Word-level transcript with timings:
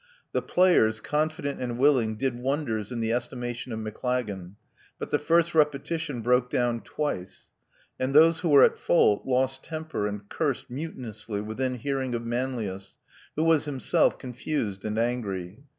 The 0.31 0.41
players, 0.41 0.99
confident 0.99 1.61
and 1.61 1.77
willing, 1.77 2.15
did 2.15 2.35
wonders 2.39 2.91
in 2.91 2.99
fthe 3.01 3.13
estimation 3.15 3.71
of 3.71 3.77
Maclagan; 3.81 4.55
but 4.97 5.11
the 5.11 5.19
first 5.19 5.53
repetition 5.53 6.21
broke 6.23 6.49
down 6.49 6.81
twice; 6.81 7.51
and 7.99 8.11
those 8.11 8.39
who 8.39 8.49
were 8.49 8.63
at 8.63 8.71
f 8.77 8.87
^ult 8.87 9.27
lost 9.27 9.63
temper 9.63 10.07
and 10.07 10.27
cursed 10.27 10.71
mutinously 10.71 11.39
within 11.45 11.75
hearing 11.75 12.15
of 12.15 12.25
Manlius, 12.25 12.97
who 13.35 13.43
was 13.43 13.65
himself 13.65 14.17
confused 14.17 14.85
and 14.85 14.97
angry. 14.97 15.59